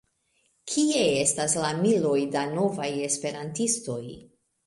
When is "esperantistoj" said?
3.09-4.01